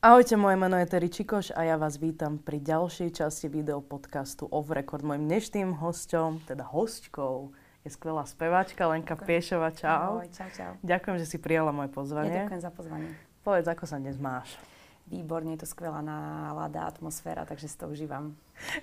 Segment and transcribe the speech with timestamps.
[0.00, 4.72] Ahojte, moje meno je Terry Čikoš a ja vás vítam pri ďalšej časti videopodcastu Off
[4.72, 5.04] Record.
[5.04, 7.52] Mojim dnešným hosťom, teda hostkou,
[7.84, 9.28] je skvelá speváčka Lenka Ďakujem.
[9.28, 9.68] Piešova.
[9.76, 10.24] Čau.
[10.24, 10.72] Ahoj, čau, čau.
[10.80, 12.32] Ďakujem, že si prijala moje pozvanie.
[12.32, 13.12] Ja ďakujem za pozvanie.
[13.44, 14.56] Povedz, ako sa dnes máš?
[15.04, 18.32] Výborne, je to skvelá nálada, atmosféra, takže si to užívam.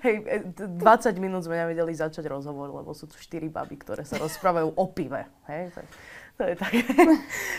[0.06, 0.22] Hej,
[0.54, 4.70] 20 e, minút sme nevedeli začať rozhovor, lebo sú tu 4 baby, ktoré sa rozprávajú
[4.70, 5.26] o pive.
[5.50, 5.90] Hej, tak
[6.38, 6.80] to je také.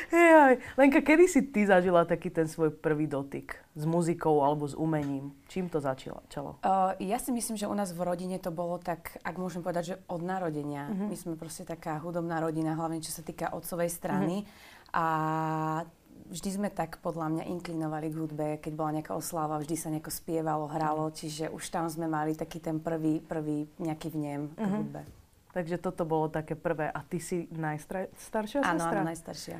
[0.80, 5.34] Lenka, kedy si ty zažila taký ten svoj prvý dotyk s muzikou alebo s umením?
[5.50, 6.22] Čím to začalo?
[6.62, 9.84] Uh, ja si myslím, že u nás v rodine to bolo tak, ak môžem povedať,
[9.84, 10.86] že od narodenia.
[10.88, 11.10] Uh-huh.
[11.10, 14.46] My sme proste taká hudobná rodina, hlavne čo sa týka otcovej strany.
[14.46, 14.94] Uh-huh.
[14.94, 15.06] A
[16.30, 20.12] vždy sme tak podľa mňa inklinovali k hudbe, keď bola nejaká oslava, vždy sa nejako
[20.14, 24.76] spievalo, hralo, čiže už tam sme mali taký ten prvý, prvý nejaký vnem k uh-huh.
[24.78, 25.02] hudbe.
[25.58, 26.86] Takže toto bolo také prvé.
[26.86, 29.02] A ty si najstaršia áno, sestra?
[29.02, 29.58] Áno, najstaršia.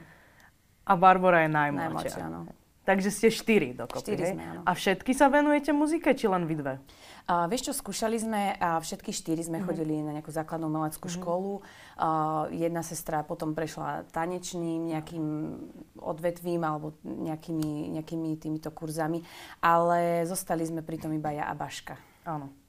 [0.87, 1.91] A Barbara je najmladšia.
[1.91, 2.41] Najmladšia, áno.
[2.87, 4.33] Takže ste štyri dokopy, štyri hej?
[4.39, 4.61] Sme, áno.
[4.63, 6.79] A všetky sa venujete muzike, či len vy dve?
[7.27, 9.67] Uh, vieš čo, skúšali sme a všetky štyri sme mm-hmm.
[9.67, 11.19] chodili na nejakú základnú umeleckú mm-hmm.
[11.19, 11.53] školu.
[11.99, 15.25] Uh, jedna sestra potom prešla tanečným nejakým
[15.99, 19.19] odvetvím alebo nejakými, nejakými týmito kurzami,
[19.61, 21.99] ale zostali sme pritom iba ja a Baška.
[22.23, 22.68] Áno.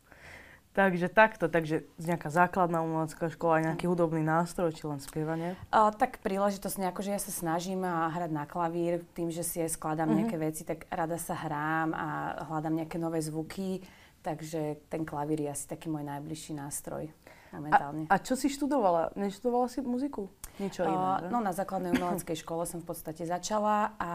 [0.70, 5.58] Takže takto, takže nejaká základná umelecká škola, nejaký hudobný nástroj, či len spievanie?
[5.74, 9.74] Uh, tak príležitosť nejako, že ja sa snažím hrať na klavír, tým, že si aj
[9.74, 10.20] skladám mm-hmm.
[10.22, 12.08] nejaké veci, tak rada sa hrám a
[12.54, 13.82] hľadám nejaké nové zvuky,
[14.22, 17.10] takže ten klavír je asi taký môj najbližší nástroj
[17.50, 18.06] momentálne.
[18.06, 19.18] A, a čo si študovala?
[19.18, 20.30] Neštudovala si muziku?
[20.62, 20.94] Niečo iné?
[20.94, 24.12] Uh, no na základnej umeleckej škole som v podstate začala a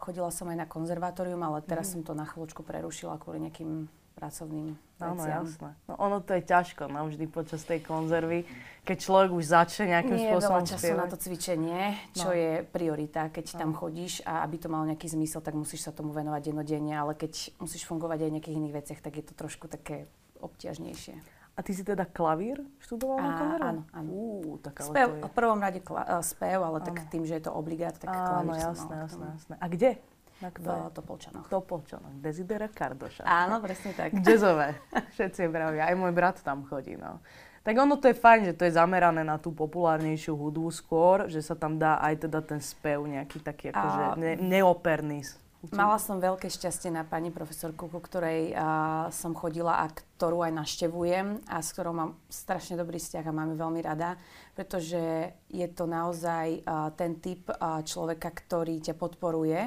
[0.00, 1.92] chodila som aj na konzervatórium, ale teraz mm.
[1.92, 5.72] som to na chvíľočku prerušila kvôli nejakým pracovným Áno, jasné.
[5.88, 8.44] No ono to je ťažko navždy no, počas tej konzervy,
[8.84, 11.80] keď človek už začne nejakým Nie spôsobom Nie času na to cvičenie,
[12.12, 12.36] čo no.
[12.36, 13.32] je priorita.
[13.32, 13.58] Keď no.
[13.64, 17.16] tam chodíš a aby to malo nejaký zmysel, tak musíš sa tomu venovať denodenne, ale
[17.16, 20.04] keď musíš fungovať aj v nejakých iných veciach, tak je to trošku také
[20.36, 21.16] obťažnejšie.
[21.56, 23.68] A ty si teda klavír študovala na konzerve?
[23.68, 24.08] Áno, áno.
[24.08, 25.22] Ú, tak ale spev, to je...
[25.28, 26.86] v prvom rade kla, uh, spev, ale áno.
[26.88, 29.54] tak tým, že je to obligát, tak áno, klavír jasné, jasné, jasné.
[29.60, 29.90] A kde?
[30.40, 30.48] Na
[30.88, 31.46] v Topolčanoch.
[31.52, 32.16] Topolčanoch.
[32.16, 33.28] Desidera Kardoša.
[33.28, 34.16] Áno, presne tak.
[34.24, 34.72] Jazzové.
[35.12, 35.84] Všetci bravia.
[35.84, 36.96] Aj môj brat tam chodí.
[36.96, 37.20] No.
[37.60, 41.44] Tak ono to je fajn, že to je zamerané na tú populárnejšiu hudbu skôr, že
[41.44, 45.28] sa tam dá aj teda ten spev nejaký taký akože ne, neoperný.
[45.76, 50.56] Mala som veľké šťastie na pani profesorku, ku ktorej uh, som chodila a ktorú aj
[50.56, 54.16] naštevujem a s ktorou mám strašne dobrý vzťah a máme veľmi rada,
[54.56, 59.60] pretože je to naozaj uh, ten typ uh, človeka, ktorý ťa podporuje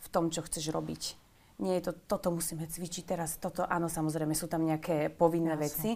[0.00, 1.02] v tom, čo chceš robiť.
[1.60, 5.64] Nie je to, toto musíme cvičiť teraz, toto, áno, samozrejme, sú tam nejaké povinné Jasne.
[5.68, 5.90] veci,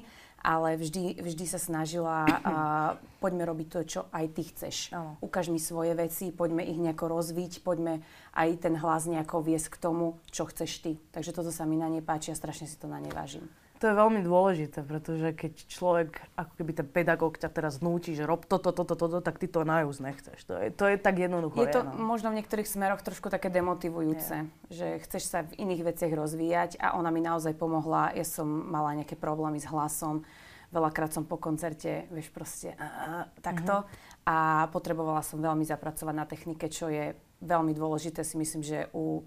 [0.44, 2.54] ale vždy, vždy sa snažila, a,
[3.25, 4.92] poďme robiť to, čo aj ty chceš.
[4.92, 5.16] Ano.
[5.25, 8.04] Ukáž mi svoje veci, poďme ich nejako rozviť, poďme
[8.37, 10.92] aj ten hlas nejako viesť k tomu, čo chceš ty.
[11.16, 13.48] Takže toto sa mi na nej páči a strašne si to na nej vážim
[13.84, 18.25] to je veľmi dôležité, pretože keď človek, ako keby ten pedagóg ťa teraz núči, že
[18.25, 20.41] rob toto, toto, toto, tak ty to najúz nechceš.
[20.49, 21.61] To je, to je tak jednoducho.
[21.61, 22.00] Je to je, no.
[22.00, 24.72] možno v niektorých smeroch trošku také demotivujúce, je.
[24.72, 28.17] že chceš sa v iných veciach rozvíjať a ona mi naozaj pomohla.
[28.17, 30.25] Ja som mala nejaké problémy s hlasom,
[30.72, 33.84] veľakrát som po koncerte, vieš, proste uh, takto.
[33.84, 34.33] Mm-hmm.
[34.33, 37.12] A potrebovala som veľmi zapracovať na technike, čo je
[37.45, 39.21] veľmi dôležité, si myslím, že u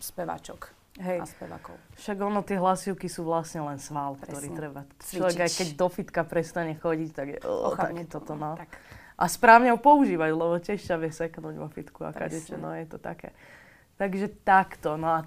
[0.00, 0.77] speváčok.
[0.98, 1.18] Hej.
[1.22, 1.74] a spevákov.
[1.94, 4.26] Však ono, tie hlasivky sú vlastne len sval, Presne.
[4.26, 4.80] ktorý treba.
[4.98, 8.58] Človek aj keď do fitka prestane chodiť, tak je oh, tak toto, no.
[8.58, 8.70] Tak.
[9.18, 12.86] A správne ho používať, lebo tiež ťa vie seknúť vo fitku a kadečo, no je
[12.86, 13.34] to také.
[13.98, 15.20] Takže takto, no a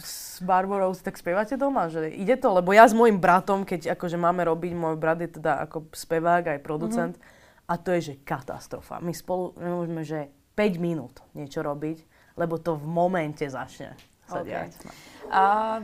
[0.00, 2.52] s Barbarou tak spievate doma, že ide to?
[2.52, 6.56] Lebo ja s môjim bratom, keď akože máme robiť, môj brat je teda ako spevák
[6.56, 7.72] aj producent, mm-hmm.
[7.72, 9.00] a to je, že katastrofa.
[9.00, 12.04] My spolu nemôžeme, že 5 minút niečo robiť,
[12.36, 13.96] lebo to v momente začne
[14.32, 14.48] sa okay.
[14.48, 14.72] diať.
[14.80, 14.92] No.
[15.32, 15.78] Uh,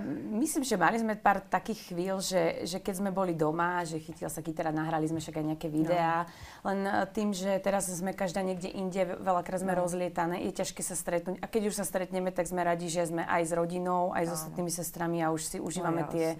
[0.44, 4.28] myslím, že mali sme pár takých chvíľ, že, že keď sme boli doma, že chytila
[4.28, 6.72] sa kytara, nahrali sme však aj nejaké videá, no.
[6.72, 9.84] len uh, tým, že teraz sme každá niekde inde, veľakrát sme no.
[9.84, 11.40] rozlietané, je ťažké sa stretnúť.
[11.40, 14.28] A keď už sa stretneme, tak sme radi, že sme aj s rodinou, aj no.
[14.28, 16.36] s ostatnými sestrami a už si užívame no, tie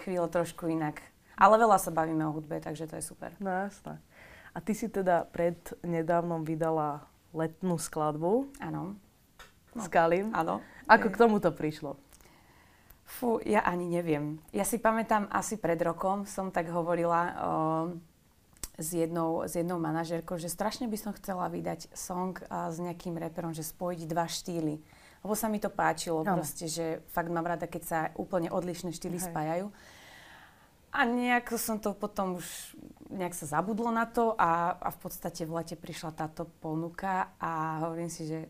[0.00, 1.00] chvíle trošku inak.
[1.36, 3.36] Ale veľa sa bavíme o hudbe, takže to je super.
[3.36, 4.00] No jasné.
[4.56, 7.04] A ty si teda pred nedávnom vydala
[7.36, 8.48] letnú skladbu.
[8.56, 8.96] Áno.
[9.76, 9.84] No.
[9.84, 10.32] S Kalim.
[10.32, 10.64] Áno.
[10.88, 12.00] Ako k tomu to prišlo?
[13.06, 14.42] Fú, ja ani neviem.
[14.50, 17.32] Ja si pamätám, asi pred rokom som tak hovorila o,
[18.74, 23.14] s, jednou, s jednou manažerkou, že strašne by som chcela vydať song a, s nejakým
[23.14, 24.82] reperom, že spojiť dva štýly.
[25.22, 26.34] Lebo sa mi to páčilo, no.
[26.34, 29.30] proste, že fakt mám rada, keď sa úplne odlišné štýly Hej.
[29.30, 29.66] spájajú.
[30.96, 32.72] A nejak som to potom už,
[33.12, 37.84] nejak sa zabudlo na to a, a v podstate v lete prišla táto ponuka a
[37.86, 38.48] hovorím si, že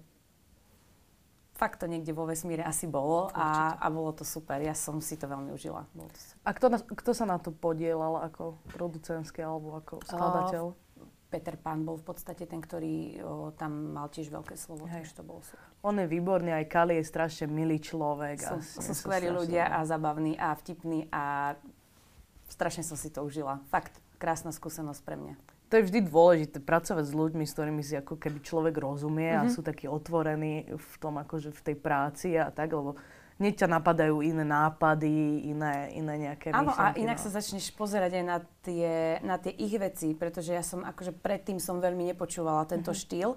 [1.56, 4.60] fakt to niekde vo vesmíre asi bolo a, a bolo to super.
[4.60, 5.88] Ja som si to veľmi užila.
[5.96, 6.44] Bolo to super.
[6.44, 10.64] A kto, kto sa na to podielal ako producentský alebo ako skladateľ?
[10.68, 10.84] Uh,
[11.26, 15.02] Peter Pan bol v podstate ten, ktorý o, tam mal tiež veľké slovo, Hej.
[15.02, 15.66] takže to bolo super.
[15.82, 18.38] On je výborný, aj Kali je strašne milý človek.
[18.38, 21.58] Sú, sú skvelí ľudia a zabavní a vtipní a
[22.46, 23.58] strašne som si to užila.
[23.74, 25.55] Fakt, krásna skúsenosť pre mňa.
[25.66, 29.42] To je vždy dôležité, pracovať s ľuďmi, s ktorými si ako keby človek rozumie mm-hmm.
[29.42, 29.52] a mhm.
[29.52, 32.94] sú takí otvorení v tom, akože v tej práci a tak, lebo
[33.36, 37.24] hneď ťa napadajú iné nápady, iné, iné nejaké Áno, a inak no.
[37.28, 41.60] sa začneš pozerať aj na tie, na tie ich veci, pretože ja som akože predtým
[41.60, 43.04] som veľmi nepočúvala tento mm-hmm.
[43.04, 43.30] štýl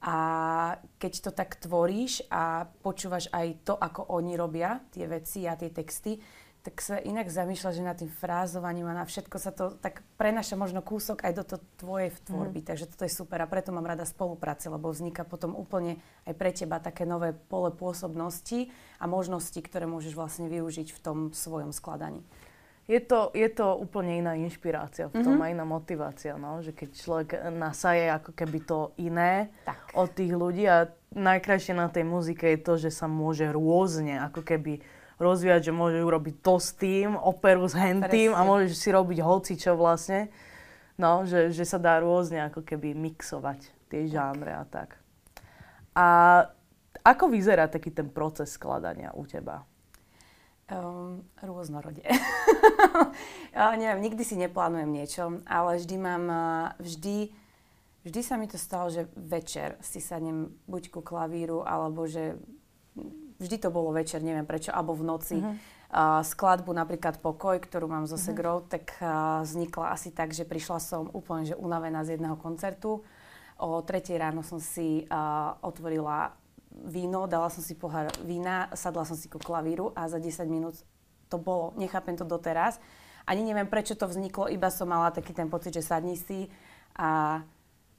[0.00, 0.16] a
[0.96, 5.68] keď to tak tvoríš a počúvaš aj to, ako oni robia tie veci a tie
[5.68, 6.16] texty,
[6.60, 10.60] tak sa inak zamýšľa, že na tým frázovaním a na všetko sa to tak prenaša
[10.60, 12.60] možno kúsok aj do to tvojej tvorby.
[12.60, 12.66] Mm.
[12.68, 15.96] Takže toto je super a preto mám rada spolupráce, lebo vzniká potom úplne
[16.28, 18.68] aj pre teba také nové pole pôsobnosti
[19.00, 22.20] a možnosti, ktoré môžeš vlastne využiť v tom svojom skladaní.
[22.90, 25.46] Je to, je to úplne iná inšpirácia v tom mm-hmm.
[25.46, 26.58] a iná motivácia, no?
[26.58, 29.78] že keď človek nasaje ako keby to iné tak.
[29.94, 34.42] od tých ľudí a najkrajšie na tej muzike je to, že sa môže rôzne ako
[34.42, 34.82] keby
[35.20, 39.52] rozvíjať, že môžeš urobiť to s tým, operu s hentým a môžeš si robiť hoci
[39.60, 40.32] čo vlastne.
[40.96, 44.96] No, že, že sa dá rôzne ako keby mixovať tie žánre a tak.
[45.96, 46.06] A
[47.04, 49.64] ako vyzerá taký ten proces skladania u teba?
[50.70, 52.04] Um, rôznorode.
[53.56, 56.24] ja, neviem, nikdy si neplánujem niečo, ale vždy mám,
[56.78, 57.32] vždy,
[58.06, 62.38] vždy sa mi to stalo, že večer si sadnem buď ku klavíru, alebo že
[63.40, 65.40] vždy to bolo večer, neviem prečo, alebo v noci.
[65.40, 65.56] Uh-huh.
[65.90, 68.30] Uh, skladbu napríklad Pokoj, ktorú mám zo uh-huh.
[68.30, 73.02] Segrou, tak uh, vznikla asi tak, že prišla som úplne že unavená z jedného koncertu.
[73.58, 76.36] O tretej ráno som si uh, otvorila
[76.70, 80.78] víno, dala som si pohár vína, sadla som si ku klavíru a za 10 minút
[81.26, 81.74] to bolo.
[81.74, 82.78] Nechápem to doteraz.
[83.26, 86.46] Ani neviem, prečo to vzniklo, iba som mala taký ten pocit, že sadni si
[86.94, 87.42] a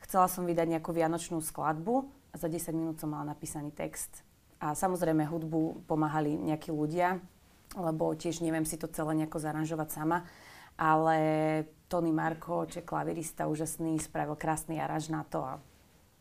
[0.07, 4.23] chcela som vydať nejakú vianočnú skladbu a za 10 minút som mala napísaný text
[4.61, 7.17] a samozrejme hudbu pomáhali nejakí ľudia,
[7.73, 10.21] lebo tiež neviem si to celé nejako zaranžovať sama.
[10.77, 11.17] Ale
[11.89, 15.57] Tony Marko, čo je klavirista úžasný, spravil krásny aranž na to a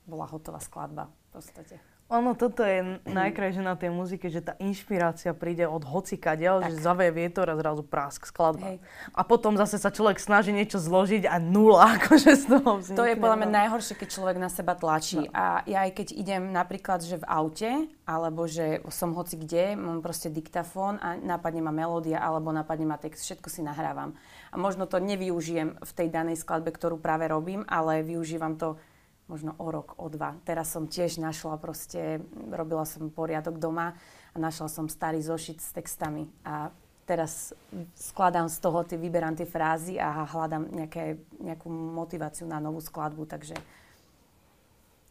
[0.08, 1.89] bola hotová skladba v podstate.
[2.10, 6.82] Ono, toto je najkrajšie na tej muzike, že tá inšpirácia príde od hocika diel, že
[6.82, 8.74] zaveje vietor a zrazu prásk skladba.
[8.74, 8.78] Hej.
[9.14, 12.98] A potom zase sa človek snaží niečo zložiť a nula akože z toho vznikne.
[12.98, 13.58] To je podľa mňa no.
[13.62, 15.22] najhoršie, keď človek na seba tlačí.
[15.22, 15.30] No.
[15.30, 17.70] A ja aj keď idem napríklad, že v aute,
[18.02, 22.98] alebo že som hoci kde, mám proste diktafón a napadne ma melódia, alebo napadne ma
[22.98, 24.18] text, všetko si nahrávam.
[24.50, 28.82] A možno to nevyužijem v tej danej skladbe, ktorú práve robím, ale využívam to
[29.30, 30.34] možno o rok, o dva.
[30.42, 32.18] Teraz som tiež našla proste,
[32.50, 33.94] robila som poriadok doma
[34.34, 36.74] a našla som starý zošit s textami a
[37.06, 37.54] teraz
[37.94, 43.26] skladám z toho, ty, vyberám tie frázy a hľadám nejaké, nejakú motiváciu na novú skladbu,
[43.26, 43.54] takže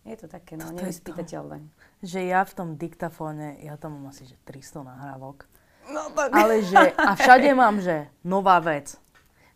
[0.08, 1.60] je to také, no, nevyspytateľné.
[2.04, 5.44] Že ja v tom diktafóne, ja tam mám asi že 300 nahrávok.
[5.92, 6.32] No tak.
[6.32, 8.96] Ale že, a všade mám, že nová vec,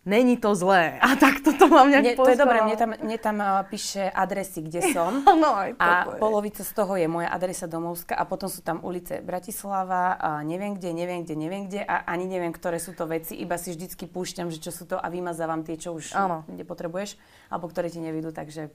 [0.06, 1.00] není to zlé.
[1.00, 4.62] A tak toto mám nejak To je dobré, mne tam, mne tam uh, píše adresy,
[4.62, 5.24] kde som.
[5.24, 6.20] no, aj a je.
[6.20, 10.76] polovica z toho je moja adresa domovská a potom sú tam ulice Bratislava a neviem
[10.76, 13.40] kde, neviem kde, neviem kde a ani neviem, ktoré sú to veci.
[13.40, 16.44] Iba si vždycky púšťam, že čo sú to a vymazávam tie, čo už ano.
[16.52, 17.16] kde potrebuješ
[17.48, 18.72] alebo ktoré ti nevidú, takže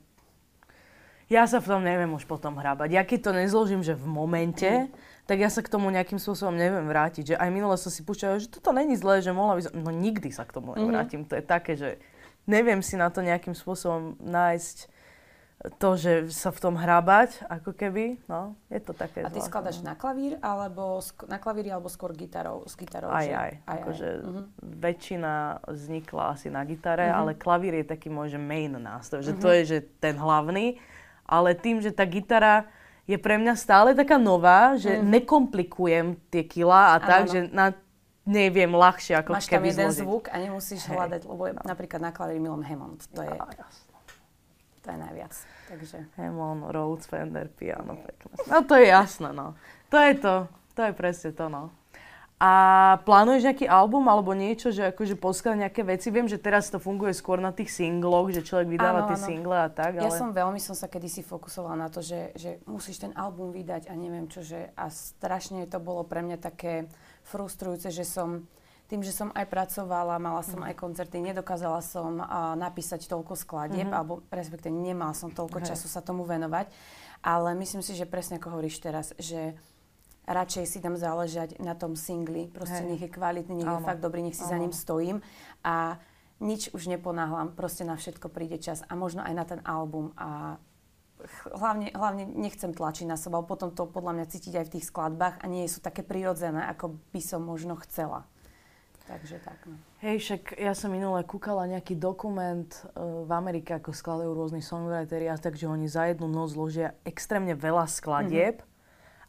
[1.29, 2.88] ja sa v tom neviem už potom hrábať.
[2.88, 6.56] Ja keď to nezložím, že v momente, mm tak ja sa k tomu nejakým spôsobom
[6.56, 7.35] neviem vrátiť.
[7.35, 9.73] Že aj minule som si púšťala, že toto není zlé, že mohla by som...
[9.76, 11.28] No nikdy sa k tomu nevrátim.
[11.28, 11.30] Mm-hmm.
[11.37, 12.00] To je také, že
[12.49, 14.88] neviem si na to nejakým spôsobom nájsť
[15.82, 19.50] to, že sa v tom hrábať, ako keby, no, je to také A ty zvláštne.
[19.50, 23.11] skladaš na klavír, alebo na klavíri, alebo skôr gitarou, s gitarou?
[23.11, 23.35] Aj, že?
[23.35, 23.52] aj.
[23.66, 24.23] aj, akože aj.
[24.23, 24.44] Uh-huh.
[24.62, 25.32] väčšina
[25.66, 27.18] vznikla asi na gitare, uh-huh.
[27.18, 29.35] ale klavír je taký môj, že main nástroj, uh-huh.
[29.35, 30.78] že to je, že ten hlavný,
[31.26, 32.70] ale tým, že tá gitara
[33.09, 35.05] je pre mňa stále taká nová, že mm.
[35.09, 37.31] nekomplikujem tie kila a ano, tak, no.
[37.33, 37.67] že na,
[38.29, 40.05] neviem ľahšie ako Máš keby tam jeden zložiť.
[40.05, 40.93] zvuk a nemusíš Hej.
[40.93, 41.62] hľadať, lebo je no.
[41.65, 43.00] napríklad na klavíri Milom Hammond.
[43.17, 43.65] To je, ja,
[44.85, 45.35] to je najviac.
[45.73, 45.99] Takže.
[46.21, 48.33] Hammond, Rhodes, Fender, piano, pekné.
[48.45, 49.57] No to je jasné, no.
[49.88, 50.35] To je to.
[50.77, 51.73] To je presne to, no.
[52.38, 52.52] A
[53.02, 56.14] plánuješ nejaký album alebo niečo, že akože poskladať nejaké veci?
[56.14, 59.26] Viem, že teraz to funguje skôr na tých singloch, že človek vydáva áno, tie áno.
[59.26, 60.07] single a tak, ale...
[60.07, 63.90] Ja som veľmi som sa kedysi fokusovala na to, že, že musíš ten album vydať
[63.90, 66.87] a neviem čo, že a strašne to bolo pre mňa také
[67.26, 68.47] frustrujúce, že som
[68.88, 70.73] tým, že som aj pracovala, mala som mm.
[70.73, 73.99] aj koncerty, nedokázala som uh, napísať toľko skladieb, mm-hmm.
[73.99, 75.76] alebo respektíve nemala som toľko Hej.
[75.76, 76.73] času sa tomu venovať.
[77.21, 79.59] Ale myslím si, že presne ako hovoríš teraz, že
[80.28, 82.52] radšej si tam záležať na tom singli.
[82.52, 82.88] Proste Hej.
[82.92, 83.80] nech je kvalitný, nech Áno.
[83.80, 84.52] je fakt dobrý, nech si Áno.
[84.52, 85.25] za ním stojím.
[85.64, 85.97] A
[86.38, 90.61] nič už neponáhľam, proste na všetko príde čas a možno aj na ten album a
[91.50, 95.42] hlavne, hlavne nechcem tlačiť na seba, potom to podľa mňa cítiť aj v tých skladbách
[95.42, 98.23] a nie sú také prirodzené, ako by som možno chcela.
[99.08, 99.56] Takže tak.
[99.64, 99.75] No.
[100.04, 105.32] Hej, však ja som minule kúkala nejaký dokument uh, v Amerike, ako skladajú rôzni songwriteri
[105.32, 108.61] a takže oni za jednu noc zložia extrémne veľa skladieb.
[108.61, 108.76] Mm-hmm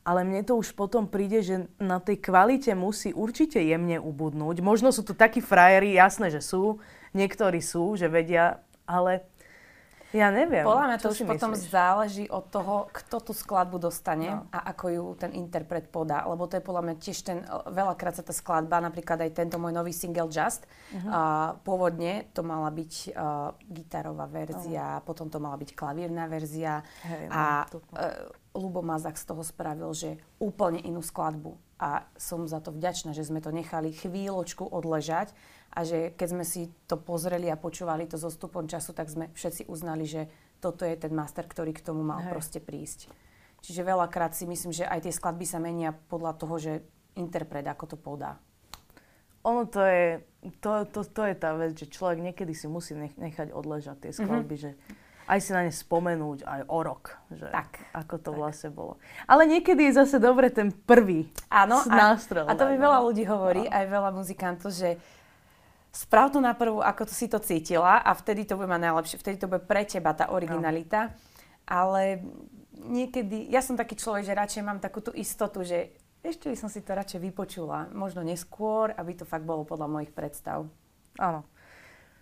[0.10, 4.66] ale mne to už potom príde, že na tej kvalite musí určite jemne ubudnúť.
[4.66, 6.82] Možno sú tu takí frajeri, jasné, že sú,
[7.14, 9.30] niektorí sú, že vedia, ale
[10.10, 10.66] ja neviem.
[10.66, 14.50] Podľa mňa to už potom záleží od toho, kto tú skladbu dostane no.
[14.50, 16.26] a ako ju ten interpret podá.
[16.26, 17.38] Lebo to je podľa mňa tiež ten,
[17.70, 21.10] veľakrát sa tá skladba, napríklad aj tento môj nový single Just, uh-huh.
[21.10, 25.06] uh, pôvodne to mala byť uh, gitarová verzia, uh-huh.
[25.06, 30.18] potom to mala byť klavírna verzia hey, a uh, Lubo Mazak z toho spravil, že
[30.42, 31.54] úplne inú skladbu.
[31.80, 35.32] A som za to vďačná, že sme to nechali chvíľočku odležať
[35.70, 39.30] a že keď sme si to pozreli a počúvali to so stupom času, tak sme
[39.38, 40.26] všetci uznali, že
[40.60, 42.32] toto je ten master, ktorý k tomu mal Hej.
[42.34, 43.08] proste prísť.
[43.60, 46.74] Čiže veľakrát si myslím, že aj tie skladby sa menia podľa toho, že
[47.20, 48.40] interpret ako to podá.
[49.48, 50.20] Ono to je,
[50.60, 54.18] to, to, to je tá vec, že človek niekedy si musí nechať odležať tie mhm.
[54.20, 54.76] skladby, mm-hmm.
[54.76, 58.40] že aj si na ne spomenúť aj o rok, že tak, ako to tak.
[58.42, 58.98] vlastne bolo.
[59.30, 62.50] Ale niekedy je zase dobre ten prvý Áno, nástrel.
[62.50, 63.72] A, a to mi veľa ľudí hovorí, no.
[63.72, 64.98] aj veľa muzikantov, že
[65.90, 69.22] sprav to na prvú, ako to si to cítila a vtedy to bude mať najlepšie,
[69.22, 71.10] vtedy to bude pre teba tá originalita.
[71.10, 71.14] No.
[71.70, 72.02] Ale
[72.82, 75.94] niekedy, ja som taký človek, že radšej mám takú tú istotu, že
[76.26, 80.12] ešte by som si to radšej vypočula, možno neskôr, aby to fakt bolo podľa mojich
[80.12, 80.68] predstav.
[81.16, 81.46] Áno.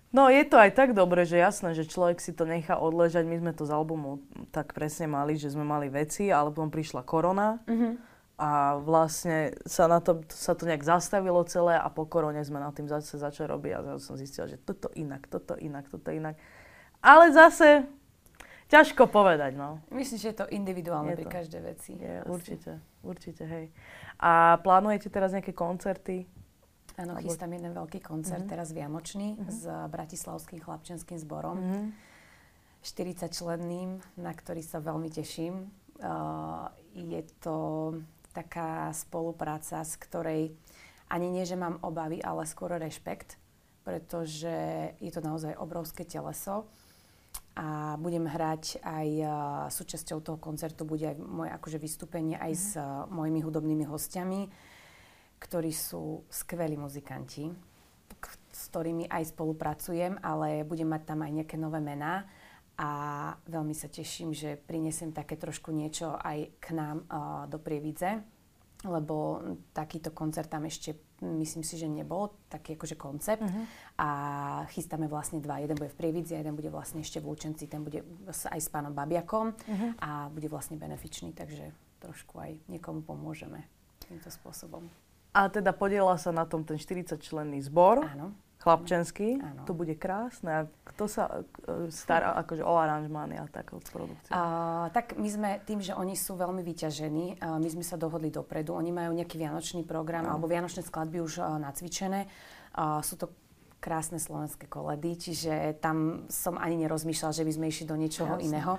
[0.07, 3.27] No je to aj tak dobre, že jasné, že človek si to nechá odležať.
[3.27, 4.23] My sme to z albumu
[4.55, 7.59] tak presne mali, že sme mali veci, ale potom prišla korona.
[7.67, 12.61] Mm-hmm a vlastne sa, na to, sa to nejak zastavilo celé a po korone sme
[12.61, 16.13] na tým zase začali robiť a zase som zistila, že toto inak, toto inak, toto
[16.13, 16.37] inak.
[17.01, 17.89] Ale zase
[18.69, 19.81] ťažko povedať, no.
[19.89, 21.33] Myslím, že je to individuálne je pri to.
[21.33, 21.91] každej veci.
[21.97, 23.65] Je, určite, určite, hej.
[24.21, 26.29] A plánujete teraz nejaké koncerty?
[26.97, 27.25] Áno, Alebo...
[27.25, 28.53] chystám jeden veľký koncert, mm-hmm.
[28.53, 29.49] teraz Vianočný, mm-hmm.
[29.49, 31.57] s Bratislavským chlapčenským zborom.
[31.57, 31.85] Mm-hmm.
[32.85, 33.89] 40 členným,
[34.21, 35.73] na ktorý sa veľmi teším.
[35.97, 37.55] Uh, je to
[38.37, 40.41] taká spolupráca, z ktorej
[41.09, 43.41] ani nie, že mám obavy, ale skôr rešpekt,
[43.81, 44.51] pretože
[45.01, 46.69] je to naozaj obrovské teleso
[47.57, 49.31] a budem hrať aj uh,
[49.73, 52.59] súčasťou toho koncertu bude aj moje akože vystúpenie aj mm.
[52.61, 54.45] s uh, mojimi hudobnými hostiami,
[55.41, 57.49] ktorí sú skvelí muzikanti,
[58.21, 62.29] k- s ktorými aj spolupracujem, ale budem mať tam aj nejaké nové mená
[62.77, 62.89] a
[63.49, 68.21] veľmi sa teším, že prinesiem také trošku niečo aj k nám uh, do Prievidze,
[68.85, 69.41] lebo
[69.73, 73.65] takýto koncert tam ešte myslím si, že nebol, taký akože koncept uh-huh.
[73.97, 74.09] a
[74.69, 77.81] chystáme vlastne dva, jeden bude v Prievidzi a jeden bude vlastne ešte v Lučenci, ten
[77.81, 79.91] bude aj s pánom Babiakom uh-huh.
[79.97, 83.65] a bude vlastne benefičný, takže trošku aj niekomu pomôžeme
[84.05, 84.85] týmto spôsobom.
[85.33, 88.05] A teda podiela sa na tom ten 40 členný zbor.
[88.05, 89.37] Áno chlapčenský.
[89.39, 89.63] Áno.
[89.69, 90.49] To bude krásne.
[90.49, 90.61] A
[90.93, 94.33] kto sa uh, stará akože o aranžmány a tak od produkcie?
[94.33, 98.73] Uh, tak my sme tým, že oni sú veľmi vyťažení, my sme sa dohodli dopredu.
[98.73, 100.35] Oni majú nejaký vianočný program uh.
[100.35, 102.27] alebo vianočné skladby už uh, nacvičené.
[102.73, 103.29] Uh, sú to
[103.77, 108.45] krásne slovenské koledy, čiže tam som ani nerozmýšľala, že by sme išli do niečoho Jasne.
[108.49, 108.73] iného.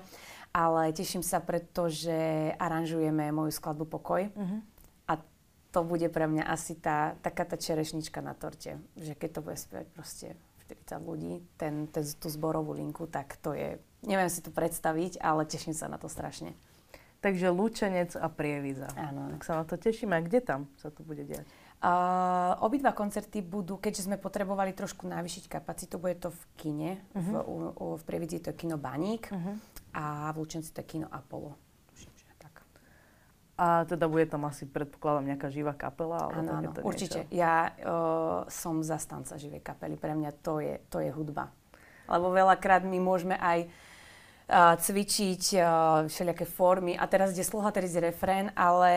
[0.50, 4.26] Ale teším sa, pretože aranžujeme moju skladbu Pokoj.
[4.32, 4.60] Uh-huh
[5.72, 8.80] to bude pre mňa asi tá, taká tá čerešnička na torte.
[8.96, 10.26] Že keď to bude spievať proste
[10.68, 15.44] 40 ľudí, ten, ten, tú zborovú linku, tak to je, neviem si to predstaviť, ale
[15.44, 16.56] teším sa na to strašne.
[17.18, 18.86] Takže Lučenec a Prievidza.
[18.94, 19.34] Áno.
[19.34, 20.14] Tak sa na to tešíme.
[20.14, 21.42] A kde tam sa to bude diať?
[21.78, 26.90] Uh, obidva koncerty budú, keďže sme potrebovali trošku navýšiť kapacitu, bude to v kine.
[27.14, 27.22] Uh-huh.
[27.22, 29.54] V, u, u, v Prievidzi to je kino Baník uh-huh.
[29.94, 31.67] a v Lučenci to je kino Apollo.
[33.58, 36.30] A teda bude tam asi, predpokladám, nejaká živá kapela?
[36.30, 37.26] Áno, áno, určite.
[37.26, 37.34] Niečo.
[37.34, 39.98] Ja uh, som zastanca živej kapely.
[39.98, 41.50] Pre mňa to je, to je hudba.
[42.06, 45.66] Lebo veľakrát my môžeme aj uh, cvičiť uh,
[46.06, 46.94] všelijaké formy.
[46.94, 48.94] A teraz ide sluha, teraz je refrén, ale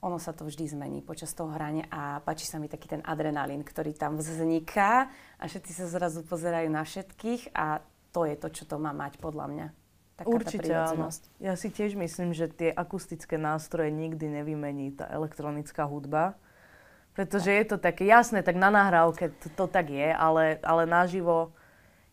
[0.00, 3.60] ono sa to vždy zmení počas toho hrania a páči sa mi taký ten adrenalín,
[3.60, 8.64] ktorý tam vzniká a všetci sa zrazu pozerajú na všetkých a to je to, čo
[8.64, 9.66] to má mať podľa mňa
[10.20, 11.08] taká Určite tá áno.
[11.40, 16.36] Ja si tiež myslím, že tie akustické nástroje nikdy nevymení tá elektronická hudba.
[17.16, 21.56] Pretože je to také jasné, tak na nahrávke to, to tak je, ale, ale naživo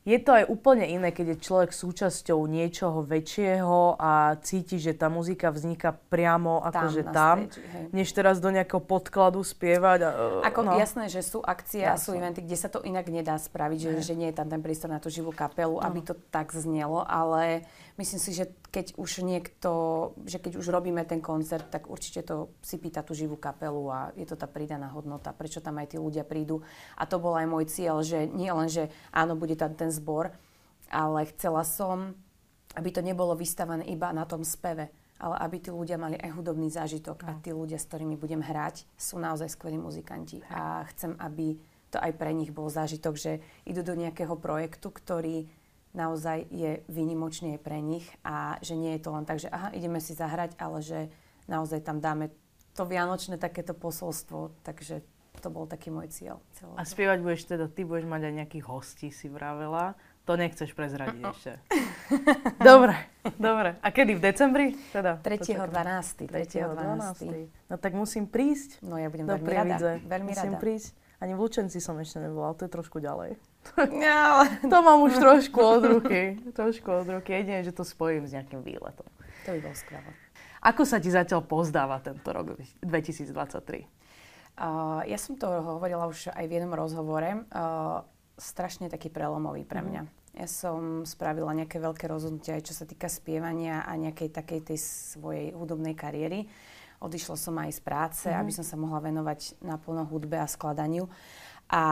[0.07, 5.11] je to aj úplne iné, keď je človek súčasťou niečoho väčšieho a cíti, že tá
[5.11, 9.99] muzika vzniká priamo akože tam, tam než teraz do nejakého podkladu spievať.
[10.07, 10.09] A,
[10.47, 10.79] Ako no.
[10.79, 11.91] jasné, že sú akcie jasné.
[11.91, 14.63] a sú eventy, kde sa to inak nedá spraviť, že, že nie je tam ten
[14.63, 15.83] prístor na tú živú kapelu, no.
[15.83, 19.71] aby to tak znelo, ale myslím si, že keď už niekto,
[20.29, 23.99] že keď už robíme ten koncert, tak určite to si pýta tú živú kapelu a
[24.13, 26.61] je to tá pridaná hodnota, prečo tam aj tí ľudia prídu.
[26.95, 30.29] A to bol aj môj cieľ, že nie len, že áno, bude tam ten zbor,
[30.93, 32.13] ale chcela som,
[32.77, 36.69] aby to nebolo vystavané iba na tom speve, ale aby tí ľudia mali aj hudobný
[36.69, 37.41] zážitok a no.
[37.41, 40.45] tí ľudia, s ktorými budem hrať, sú naozaj skvelí muzikanti.
[40.53, 41.57] A chcem, aby
[41.89, 45.49] to aj pre nich bol zážitok, že idú do nejakého projektu, ktorý
[45.97, 49.97] naozaj je výnimočný pre nich a že nie je to len tak, že aha, ideme
[49.97, 51.09] si zahrať, ale že
[51.49, 52.29] naozaj tam dáme
[52.77, 55.01] to vianočné takéto posolstvo, takže
[55.41, 56.37] to bol taký môj cieľ.
[56.77, 59.97] A spievať budeš teda, ty budeš mať aj nejakých hostí, si vravela.
[60.27, 61.31] To nechceš prezradiť uh-uh.
[61.31, 61.51] ešte.
[62.69, 62.99] dobre,
[63.39, 63.79] dobre.
[63.79, 64.19] A kedy?
[64.19, 64.75] V decembri?
[64.91, 66.27] Teda, 3.12.
[66.27, 67.47] 3.12.
[67.71, 68.83] No tak musím prísť.
[68.83, 70.03] No ja budem veľmi rada.
[70.03, 70.61] Veľmi musím rada.
[70.61, 71.06] prísť.
[71.17, 73.37] Ani v Lučenci som ešte nebola, to je trošku ďalej.
[73.77, 74.47] No.
[74.71, 76.39] to mám už trošku od ruky.
[76.55, 77.35] Trošku od ruky.
[77.35, 79.03] Jedine, že to spojím s nejakým výletom.
[79.43, 80.07] To by bolo skvelé.
[80.63, 83.27] Ako sa ti zatiaľ pozdáva tento rok 2023?
[84.57, 87.43] Uh, ja som to hovorila už aj v jednom rozhovore.
[87.51, 88.07] Uh,
[88.39, 90.01] strašne taký prelomový pre mňa.
[90.07, 90.11] Mm.
[90.37, 94.79] Ja som spravila nejaké veľké rozhodnutie aj čo sa týka spievania a nejakej takej tej
[94.79, 96.45] svojej hudobnej kariéry.
[96.97, 98.37] Odišla som aj z práce, mm.
[98.41, 101.05] aby som sa mohla venovať naplno hudbe a skladaniu.
[101.69, 101.83] A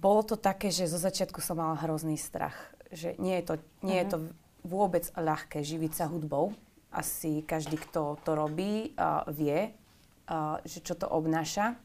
[0.00, 2.56] bolo to také, že zo začiatku som mala hrozný strach.
[2.94, 4.02] Že nie je to, nie mm.
[4.02, 4.30] je to mhm.
[4.64, 6.54] vôbec ľahké živiť sa hudbou.
[6.90, 11.78] Asi každý, kto to robí, uh, vie, uh, že čo to obnáša.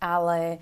[0.00, 0.60] Ale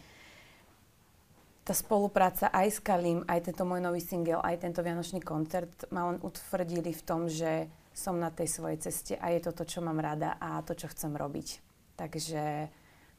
[1.62, 6.08] tá spolupráca aj s Kalim, aj tento môj nový single, aj tento vianočný koncert ma
[6.08, 9.82] len utvrdili v tom, že som na tej svojej ceste a je to to, čo
[9.82, 11.58] mám rada a to, čo chcem robiť.
[11.98, 12.70] Takže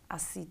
[0.08, 0.48] asi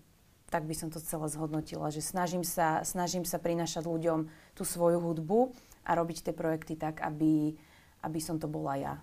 [0.49, 4.25] tak by som to celé zhodnotila, že snažím sa, snažím sa prinašať ľuďom
[4.57, 5.53] tú svoju hudbu
[5.85, 7.53] a robiť tie projekty tak, aby,
[8.01, 8.93] aby som to bola ja.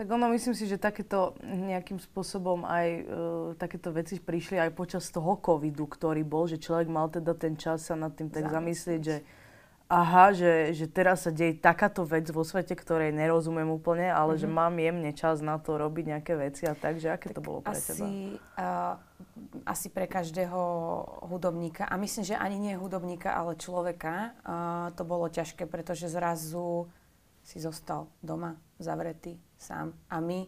[0.00, 3.02] Tak ono, myslím si, že takéto nejakým spôsobom aj e,
[3.58, 7.90] takéto veci prišli aj počas toho covidu, ktorý bol, že človek mal teda ten čas
[7.90, 9.26] sa nad tým tak zamyslieť, že
[9.88, 14.42] aha, že, že teraz sa deje takáto vec vo svete, ktorej nerozumiem úplne, ale mm-hmm.
[14.44, 14.54] že mhm.
[14.54, 17.64] mám jemne čas na to robiť nejaké veci a tak, že aké tak to bolo
[17.64, 18.06] pre asi, teba?
[18.60, 18.94] Uh,
[19.64, 20.60] asi pre každého
[21.32, 26.84] hudobníka, a myslím, že ani nie hudobníka, ale človeka, uh, to bolo ťažké, pretože zrazu
[27.40, 29.96] si zostal doma, zavretý, sám.
[30.12, 30.44] A my,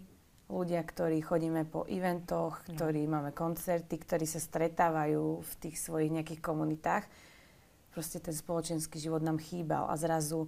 [0.53, 6.44] ľudia, ktorí chodíme po eventoch, ktorí máme koncerty, ktorí sa stretávajú v tých svojich nejakých
[6.44, 7.09] komunitách,
[7.90, 10.46] proste ten spoločenský život nám chýbal a zrazu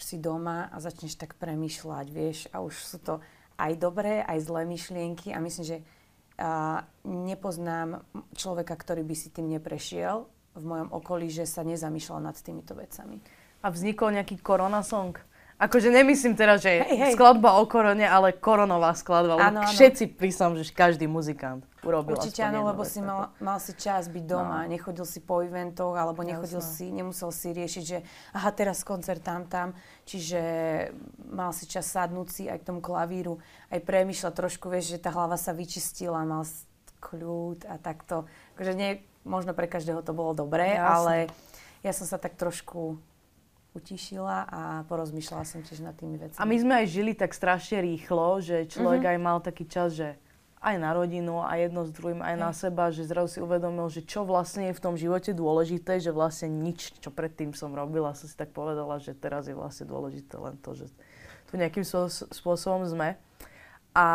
[0.00, 3.14] si doma a začneš tak premýšľať, vieš, a už sú to
[3.60, 5.78] aj dobré, aj zlé myšlienky a myslím, že
[6.40, 8.00] a, nepoznám
[8.32, 10.24] človeka, ktorý by si tým neprešiel
[10.56, 13.20] v mojom okolí, že sa nezamýšľal nad týmito vecami.
[13.60, 15.20] A vznikol nejaký korona song?
[15.60, 17.12] Akože nemyslím teraz, že hej, hej.
[17.12, 19.36] skladba o korone, ale koronová skladba.
[19.36, 19.68] Áno, áno.
[19.68, 24.24] Všetci písam, že každý muzikant urobil Určite áno, lebo si mal, mal si čas byť
[24.28, 24.70] doma, no.
[24.70, 26.76] nechodil si po eventoch, alebo nechodil Jasne.
[26.76, 27.98] si, nemusel si riešiť, že
[28.36, 29.72] aha, teraz koncert tam, tam.
[30.04, 30.40] Čiže
[31.32, 33.40] mal si čas sadnúť si aj k tomu klavíru,
[33.72, 36.44] aj premýšľať trošku, vieš, že tá hlava sa vyčistila, mal
[37.00, 38.28] kľud a takto.
[38.54, 40.84] Akože nie, možno pre každého to bolo dobré, Jasne.
[40.84, 41.14] ale
[41.80, 43.00] ja som sa tak trošku
[43.70, 46.42] utišila a porozmýšľala som tiež nad tými vecami.
[46.42, 49.20] A my sme aj žili tak strašne rýchlo, že človek mm-hmm.
[49.22, 50.18] aj mal taký čas, že
[50.60, 54.04] aj na rodinu a jedno s druhým aj na seba, že zrazu si uvedomil, že
[54.04, 58.28] čo vlastne je v tom živote dôležité, že vlastne nič, čo predtým som robila, som
[58.28, 60.92] si tak povedala, že teraz je vlastne dôležité len to, že
[61.48, 61.82] tu nejakým
[62.28, 63.16] spôsobom sme.
[63.96, 64.06] A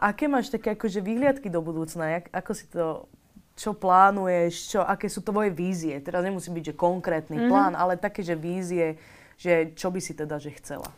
[0.00, 2.18] aké máš také akože výhliadky do budúcna?
[2.18, 3.06] Jak, ako si to
[3.52, 5.92] čo plánuješ, čo, aké sú tvoje vízie.
[6.00, 7.52] Teraz nemusí byť, že konkrétny mm-hmm.
[7.52, 8.96] plán, ale také, že vízie,
[9.36, 10.88] že čo by si teda, že chcela.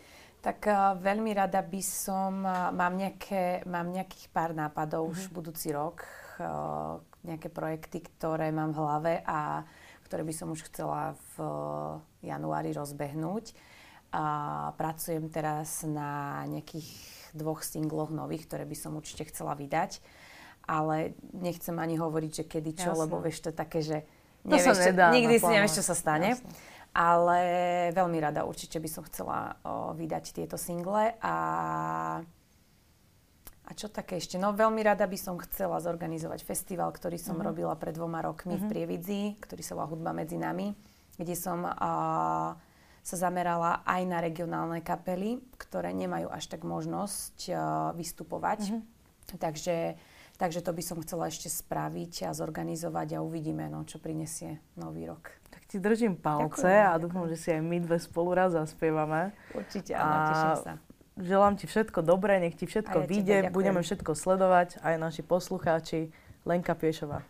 [0.45, 5.17] Tak uh, veľmi rada by som, uh, mám, nejaké, mám nejakých pár nápadov mm-hmm.
[5.17, 5.33] už mhm.
[5.33, 6.05] budúci rok,
[6.37, 9.65] uh, nejaké projekty, ktoré mám v hlave a
[10.05, 11.49] ktoré by som už chcela v
[12.21, 13.57] januári rozbehnúť.
[14.13, 14.25] A
[14.77, 16.87] pracujem teraz na nejakých
[17.33, 20.05] dvoch singloch nových, ktoré by som určite chcela vydať
[20.65, 23.03] ale nechcem ani hovoriť, že kedy čo, Jasne.
[23.05, 24.09] lebo vieš, to také, že
[24.49, 26.37] nevieš, čo, nikdy si nevieš, čo sa stane.
[26.37, 26.49] Jasne.
[26.95, 27.41] Ale
[27.91, 31.35] veľmi rada určite by som chcela o, vydať tieto single a
[33.65, 34.37] a čo také ešte?
[34.37, 37.49] No veľmi rada by som chcela zorganizovať festival, ktorý som mm-hmm.
[37.49, 38.61] robila pred dvoma rokmi mm-hmm.
[38.61, 38.73] v mhm.
[38.73, 40.77] Prievidzi, ktorý sa volá Hudba medzi nami.
[41.17, 42.53] kde som uh,
[43.01, 47.57] sa zamerala aj na regionálne kapely, ktoré nemajú až tak možnosť uh,
[47.97, 48.69] vystupovať.
[48.69, 49.41] Mm-hmm.
[49.41, 49.77] Takže,
[50.45, 55.09] takže to by som chcela ešte spraviť a zorganizovať a uvidíme, no, čo prinesie nový
[55.09, 55.33] rok.
[55.49, 59.33] Tak ti držím palce ďakujem, a dúfam, že si aj my dve spolu raz zaspievame.
[59.57, 60.73] Určite, áno, teším sa.
[61.17, 66.13] Želám ti všetko dobré, nech ti všetko ja vyjde, budeme všetko sledovať, aj naši poslucháči.
[66.45, 67.25] Lenka Piešová.